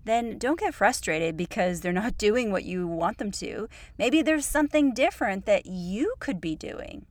then 0.05 0.37
don't 0.37 0.61
get 0.61 0.75
frustrated 0.75 1.39
because 1.39 1.81
they're 1.81 1.91
not 1.91 2.19
doing 2.29 2.53
what 2.53 2.65
you 2.65 2.87
want 2.87 3.17
them 3.17 3.31
to. 3.31 3.67
Maybe 3.97 4.21
there's 4.21 4.45
something 4.45 4.93
different 4.93 5.47
that 5.47 5.65
you 5.65 6.13
could 6.21 6.39
be 6.39 6.55
doing. 6.55 7.07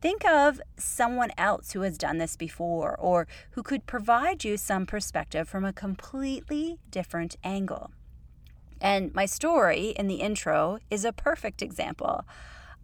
Think 0.00 0.24
of 0.24 0.62
someone 0.78 1.30
else 1.36 1.72
who 1.72 1.82
has 1.82 1.98
done 1.98 2.16
this 2.16 2.34
before 2.34 2.96
or 2.98 3.28
who 3.50 3.62
could 3.62 3.84
provide 3.84 4.44
you 4.44 4.56
some 4.56 4.86
perspective 4.86 5.46
from 5.46 5.66
a 5.66 5.74
completely 5.74 6.78
different 6.90 7.36
angle. 7.44 7.90
And 8.80 9.14
my 9.14 9.26
story 9.26 9.88
in 9.90 10.06
the 10.06 10.22
intro 10.22 10.78
is 10.90 11.04
a 11.04 11.12
perfect 11.12 11.60
example. 11.60 12.24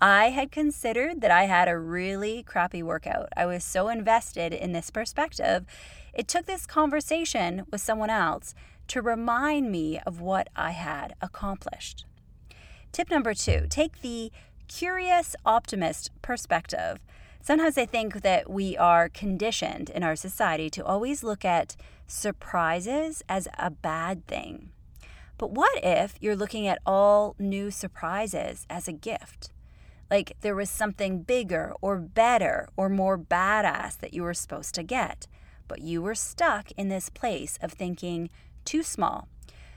I 0.03 0.31
had 0.31 0.51
considered 0.51 1.21
that 1.21 1.31
I 1.31 1.45
had 1.45 1.69
a 1.69 1.79
really 1.79 2.43
crappy 2.43 2.83
workout. 2.83 3.29
I 3.37 3.47
was 3.47 3.63
so 3.63 3.89
invested 3.89 4.53
in 4.53 4.73
this 4.73 4.91
perspective. 4.91 5.65
It 6.13 6.27
took 6.27 6.47
this 6.47 6.67
conversation 6.67 7.67
with 7.71 7.83
someone 7.83 8.11
else 8.11 8.53
to 8.89 9.01
remind 9.01 9.71
me 9.71 10.01
of 10.05 10.21
what 10.21 10.49
I 10.57 10.73
had 10.73 11.15
accomplished. 11.21 12.05
Tip 12.91 13.13
number 13.13 13.33
two 13.33 13.69
take 13.71 14.03
the 14.03 14.33
curious 14.67 15.37
optimist 15.47 16.11
perspective. 16.21 16.99
Sometimes 17.41 17.79
I 17.79 17.87
think 17.87 18.23
that 18.23 18.51
we 18.51 18.77
are 18.77 19.09
conditioned 19.09 19.89
in 19.89 20.03
our 20.03 20.17
society 20.17 20.69
to 20.71 20.85
always 20.85 21.23
look 21.23 21.45
at 21.45 21.77
surprises 22.09 23.23
as 23.29 23.47
a 23.57 23.71
bad 23.71 24.27
thing. 24.27 24.71
But 25.39 25.53
what 25.53 25.79
if 25.85 26.17
you're 26.21 26.35
looking 26.35 26.67
at 26.67 26.81
all 26.85 27.37
new 27.39 27.71
surprises 27.71 28.67
as 28.69 28.89
a 28.89 28.93
gift? 28.93 29.53
Like 30.13 30.37
there 30.43 30.55
was 30.55 30.69
something 30.69 31.23
bigger 31.23 31.73
or 31.81 31.97
better 31.97 32.69
or 32.77 32.91
more 32.91 33.17
badass 33.17 33.97
that 33.99 34.13
you 34.13 34.23
were 34.23 34.35
supposed 34.35 34.75
to 34.75 34.83
get. 34.83 35.27
But 35.69 35.81
you 35.81 36.03
were 36.03 36.15
stuck 36.15 36.71
in 36.73 36.89
this 36.89 37.09
place 37.09 37.59
of 37.63 37.73
thinking 37.73 38.29
too 38.67 38.83
small. 38.83 39.27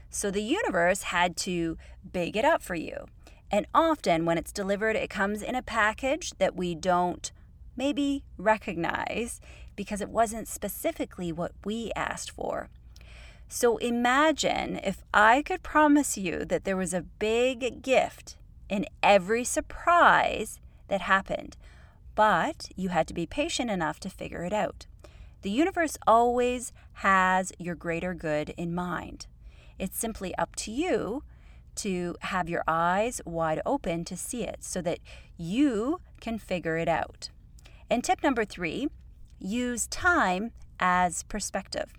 So 0.10 0.30
the 0.30 0.44
universe 0.44 1.04
had 1.04 1.38
to 1.38 1.77
big 2.12 2.36
it 2.36 2.44
up 2.44 2.62
for 2.62 2.75
you. 2.75 3.06
And 3.50 3.65
often 3.74 4.25
when 4.25 4.38
it's 4.38 4.51
delivered, 4.51 4.98
it 4.98 5.10
comes 5.10 5.42
in 5.42 5.56
a 5.56 5.62
package 5.62 6.32
that 6.38 6.54
we 6.54 6.75
don't 6.75 7.32
maybe 7.77 8.25
recognize 8.38 9.39
because 9.77 10.01
it 10.01 10.10
wasn't 10.10 10.50
specifically 10.50 11.32
what 11.32 11.54
we 11.63 11.94
asked 11.96 12.32
for. 12.32 12.68
So 13.48 13.77
imagine 13.77 14.82
if 14.84 15.01
I 15.13 15.44
could 15.44 15.63
promise 15.63 16.18
you 16.18 16.44
that 16.44 16.65
there 16.65 16.75
was 16.75 16.94
a 16.94 17.04
big 17.04 17.82
gift 17.82 18.36
in 18.69 18.86
every 19.03 19.43
surprise 19.43 20.60
that 20.88 21.01
happened, 21.01 21.57
but 22.15 22.69
you 22.75 22.89
had 22.89 23.07
to 23.07 23.13
be 23.13 23.25
patient 23.25 23.69
enough 23.69 24.00
to 24.01 24.10
figure 24.10 24.43
it 24.43 24.53
out. 24.53 24.86
The 25.41 25.50
universe 25.51 25.98
always 26.07 26.74
has 26.93 27.51
your 27.60 27.75
greater 27.75 28.13
good 28.13 28.53
in 28.57 28.74
mind. 28.74 29.27
It's 29.77 29.98
simply 29.98 30.34
up 30.36 30.55
to 30.57 30.72
you 30.72 31.24
to 31.75 32.15
have 32.22 32.50
your 32.50 32.63
eyes 32.67 33.22
wide 33.25 33.62
open 33.65 34.05
to 34.05 34.15
see 34.15 34.43
it 34.43 34.63
so 34.63 34.81
that 34.81 35.00
you 35.38 36.00
can 36.22 36.39
figure 36.39 36.77
it 36.77 36.88
out. 36.88 37.29
And 37.89 38.03
tip 38.03 38.24
number 38.24 38.45
three 38.45 38.88
use 39.39 39.88
time 39.88 40.51
as 40.79 41.24
perspective. 41.24 41.93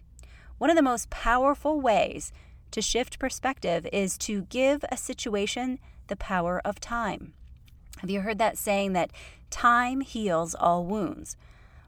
One 0.59 0.71
of 0.71 0.77
the 0.77 0.83
most 0.83 1.11
powerful 1.11 1.81
ways 1.81 2.33
to 2.71 2.83
shift 2.83 3.19
perspective 3.19 3.87
is 3.93 4.19
to 4.19 4.43
give 4.43 4.85
a 4.91 4.97
situation 4.97 5.79
the 6.09 6.17
power 6.17 6.61
of 6.65 6.81
time. 6.81 7.33
Have 7.99 8.11
you 8.11 8.21
heard 8.21 8.39
that 8.39 8.59
saying 8.59 8.93
that 8.93 9.11
time 9.51 10.01
heals 10.01 10.55
all 10.55 10.85
wounds? 10.85 11.37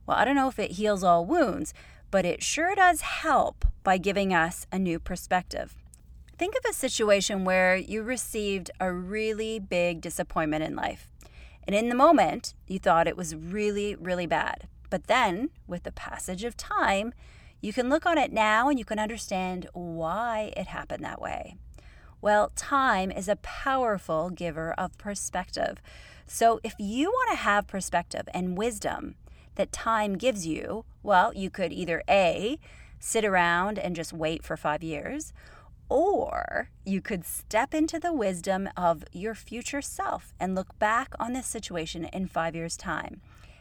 Well, 0.07 0.17
I 0.17 0.25
don't 0.25 0.37
know 0.37 0.49
if 0.49 0.59
it 0.59 0.73
heals 0.73 1.05
all 1.05 1.25
wounds, 1.25 1.75
but 2.11 2.25
it 2.25 2.43
sure 2.43 2.75
does 2.75 3.03
help 3.03 3.67
by 3.83 3.99
giving 3.99 4.33
us 4.33 4.67
a 4.73 4.79
new 4.79 4.99
perspective. 4.99 5.77
Think 6.39 6.55
of 6.55 6.71
a 6.71 6.73
situation 6.73 7.45
where 7.45 7.77
you 7.77 8.03
received 8.03 8.71
a 8.81 8.93
really 8.93 9.59
big 9.59 10.01
disappointment 10.01 10.65
in 10.65 10.77
life. 10.77 11.11
And 11.67 11.77
in 11.77 11.91
the 11.91 11.95
moment, 11.95 12.55
you 12.67 12.79
thought 12.79 13.09
it 13.09 13.17
was 13.17 13.37
really, 13.37 13.95
really 13.97 14.27
bad. 14.27 14.69
But 14.89 15.09
then, 15.09 15.51
with 15.67 15.83
the 15.83 15.93
passage 15.93 16.45
of 16.45 16.57
time, 16.57 17.13
you 17.61 17.73
can 17.73 17.91
look 17.91 18.07
on 18.07 18.17
it 18.17 18.33
now 18.33 18.69
and 18.69 18.79
you 18.79 18.85
can 18.85 18.99
understand 18.99 19.69
why 19.73 20.53
it 20.57 20.69
happened 20.69 21.05
that 21.05 21.21
way. 21.21 21.57
Well, 22.21 22.51
time 22.57 23.11
is 23.13 23.29
a 23.29 23.37
powerful 23.37 24.31
giver 24.31 24.73
of 24.73 24.99
perspective. 24.99 25.81
So, 26.27 26.61
if 26.65 26.75
you 26.79 27.11
want 27.11 27.31
to 27.31 27.37
have 27.37 27.67
perspective 27.67 28.29
and 28.35 28.59
wisdom 28.59 29.15
that 29.55 29.73
time 29.73 30.17
gives 30.17 30.47
you, 30.47 30.85
well, 31.03 31.33
you 31.35 31.49
could 31.49 31.73
either 31.73 32.03
A, 32.09 32.59
sit 32.99 33.25
around 33.25 33.79
and 33.79 33.95
just 33.95 34.13
wait 34.13 34.43
for 34.43 34.57
five 34.57 34.83
years, 34.83 35.33
or 35.89 36.71
you 36.85 37.01
could 37.01 37.25
step 37.25 37.73
into 37.73 37.99
the 38.01 38.13
wisdom 38.13 38.69
of 38.77 39.05
your 39.13 39.35
future 39.35 39.81
self 39.81 40.35
and 40.41 40.55
look 40.55 40.79
back 40.79 41.15
on 41.21 41.33
this 41.33 41.47
situation 41.47 42.05
in 42.07 42.27
five 42.27 42.55
years' 42.55 42.77
time 42.77 43.21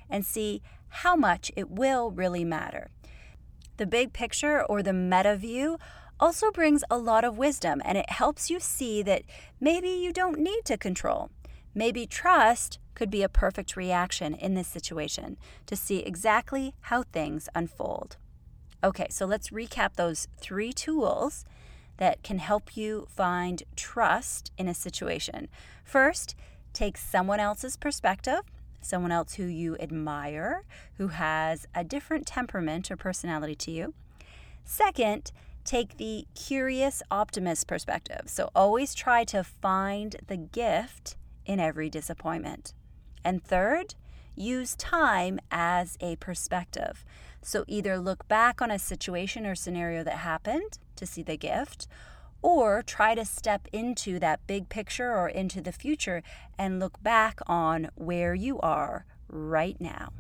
and 0.09 0.25
see 0.25 0.61
how 0.89 1.15
much 1.15 1.51
it 1.55 1.69
will 1.69 2.11
really 2.11 2.43
matter. 2.43 2.89
The 3.77 3.85
big 3.85 4.13
picture 4.13 4.63
or 4.63 4.81
the 4.81 4.93
meta 4.93 5.35
view 5.35 5.77
also 6.19 6.51
brings 6.51 6.83
a 6.89 6.97
lot 6.97 7.23
of 7.23 7.37
wisdom 7.37 7.81
and 7.85 7.97
it 7.97 8.09
helps 8.09 8.49
you 8.49 8.59
see 8.59 9.01
that 9.03 9.23
maybe 9.59 9.89
you 9.89 10.11
don't 10.11 10.39
need 10.39 10.65
to 10.65 10.77
control. 10.77 11.29
Maybe 11.73 12.07
trust 12.07 12.79
could 12.95 13.11
be 13.11 13.21
a 13.21 13.29
perfect 13.29 13.75
reaction 13.75 14.33
in 14.33 14.55
this 14.55 14.67
situation 14.67 15.37
to 15.67 15.75
see 15.75 15.99
exactly 15.99 16.73
how 16.81 17.03
things 17.03 17.47
unfold. 17.53 18.17
Okay, 18.83 19.07
so 19.09 19.25
let's 19.25 19.49
recap 19.49 19.95
those 19.95 20.27
three 20.39 20.73
tools 20.73 21.45
that 21.97 22.23
can 22.23 22.39
help 22.39 22.75
you 22.75 23.07
find 23.09 23.63
trust 23.75 24.51
in 24.57 24.67
a 24.67 24.73
situation. 24.73 25.47
First, 25.83 26.35
take 26.73 26.97
someone 26.97 27.39
else's 27.39 27.77
perspective, 27.77 28.41
someone 28.81 29.11
else 29.11 29.33
who 29.35 29.45
you 29.45 29.77
admire, 29.79 30.63
who 30.97 31.09
has 31.09 31.67
a 31.75 31.83
different 31.83 32.25
temperament 32.25 32.89
or 32.89 32.97
personality 32.97 33.55
to 33.55 33.71
you. 33.71 33.93
Second, 34.63 35.31
take 35.67 35.97
the 35.97 36.25
curious 36.33 37.03
optimist 37.11 37.67
perspective. 37.67 38.23
So 38.25 38.49
always 38.55 38.95
try 38.95 39.25
to 39.25 39.43
find 39.43 40.15
the 40.25 40.37
gift 40.37 41.17
in 41.45 41.59
every 41.59 41.89
disappointment. 41.89 42.73
And 43.23 43.43
third, 43.43 43.95
use 44.35 44.75
time 44.77 45.39
as 45.51 45.97
a 45.99 46.15
perspective. 46.15 47.03
So 47.41 47.65
either 47.67 47.99
look 47.99 48.27
back 48.27 48.61
on 48.61 48.71
a 48.71 48.79
situation 48.79 49.45
or 49.45 49.55
scenario 49.55 50.03
that 50.03 50.19
happened 50.19 50.79
to 50.95 51.05
see 51.05 51.21
the 51.21 51.37
gift, 51.37 51.87
or 52.41 52.81
try 52.81 53.15
to 53.15 53.25
step 53.25 53.67
into 53.73 54.19
that 54.19 54.45
big 54.47 54.69
picture 54.69 55.11
or 55.11 55.27
into 55.27 55.59
the 55.61 55.71
future 55.71 56.23
and 56.57 56.79
look 56.79 57.01
back 57.03 57.39
on 57.47 57.89
where 57.95 58.33
you 58.33 58.59
are 58.59 59.05
right 59.27 59.79
now. 59.81 60.13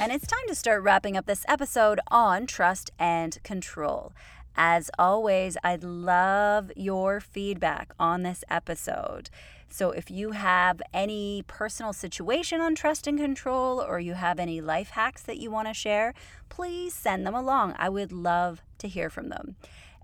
And 0.00 0.12
it's 0.12 0.28
time 0.28 0.46
to 0.46 0.54
start 0.54 0.84
wrapping 0.84 1.16
up 1.16 1.26
this 1.26 1.44
episode 1.48 1.98
on 2.06 2.46
trust 2.46 2.92
and 3.00 3.36
control. 3.42 4.12
As 4.54 4.92
always, 4.96 5.56
I'd 5.64 5.82
love 5.82 6.70
your 6.76 7.18
feedback 7.18 7.92
on 7.98 8.22
this 8.22 8.44
episode. 8.48 9.28
So, 9.68 9.90
if 9.90 10.08
you 10.08 10.30
have 10.30 10.80
any 10.94 11.42
personal 11.48 11.92
situation 11.92 12.60
on 12.60 12.76
trust 12.76 13.08
and 13.08 13.18
control, 13.18 13.82
or 13.82 13.98
you 13.98 14.14
have 14.14 14.38
any 14.38 14.60
life 14.60 14.90
hacks 14.90 15.22
that 15.22 15.38
you 15.38 15.50
want 15.50 15.66
to 15.66 15.74
share, 15.74 16.14
please 16.48 16.94
send 16.94 17.26
them 17.26 17.34
along. 17.34 17.74
I 17.76 17.88
would 17.88 18.12
love 18.12 18.62
to 18.78 18.86
hear 18.86 19.10
from 19.10 19.30
them. 19.30 19.56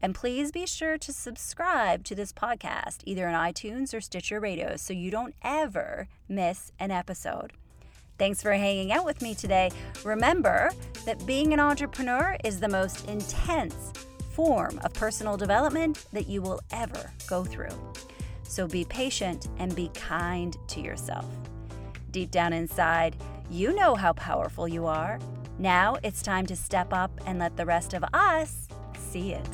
And 0.03 0.13
please 0.13 0.51
be 0.51 0.67
sure 0.67 0.99
to 0.99 1.13
subscribe 1.13 2.03
to 2.05 2.17
this 2.17 2.33
podcast, 2.33 2.99
either 3.05 3.29
on 3.29 3.53
iTunes 3.53 3.95
or 3.95 4.01
Stitcher 4.01 4.41
Radio, 4.41 4.75
so 4.77 4.93
you 4.93 5.13
don't 5.13 5.37
ever 5.41 6.09
miss 6.29 6.73
an 6.81 6.91
episode. 6.91 7.53
Thanks 8.19 8.43
for 8.43 8.53
hanging 8.53 8.93
out 8.93 9.05
with 9.05 9.23
me 9.23 9.35
today. 9.35 9.71
Remember 10.05 10.71
that 11.05 11.27
being 11.27 11.53
an 11.53 11.61
entrepreneur 11.61 12.37
is 12.45 12.61
the 12.61 12.69
most 12.69 13.09
intense 13.09 13.93
form 14.31 14.81
of 14.85 14.93
personal 14.93 15.37
development 15.37 16.07
that 16.13 16.29
you 16.29 16.41
will 16.43 16.61
ever 16.71 17.11
go 17.29 17.45
through. 17.45 17.93
So 18.43 18.67
be 18.67 18.85
patient 18.85 19.49
and 19.59 19.75
be 19.75 19.89
kind 19.95 20.57
to 20.69 20.81
yourself. 20.81 21.27
Deep 22.11 22.31
down 22.31 22.53
inside, 22.53 23.17
you 23.51 23.75
know 23.75 23.95
how 23.95 24.13
powerful 24.13 24.69
you 24.69 24.87
are. 24.87 25.19
Now 25.59 25.97
it's 26.03 26.23
time 26.23 26.47
to 26.47 26.57
step 26.57 26.93
up 26.93 27.11
and 27.27 27.39
let 27.39 27.57
the 27.57 27.67
rest 27.67 27.95
of 27.95 28.05
us 28.13 28.69
see 28.97 29.33
it. 29.33 29.49